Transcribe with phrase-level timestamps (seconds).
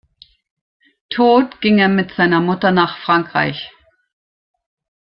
[1.11, 3.69] Tod ging er mit seiner Mutter nach Frankreich.